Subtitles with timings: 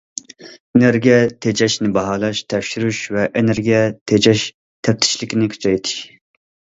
[0.75, 4.47] ئېنېرگىيە تېجەشنى باھالاش، تەكشۈرۈش ۋە ئېنېرگىيە تېجەش
[4.89, 6.01] تەپتىشلىكىنى كۈچەيتىش.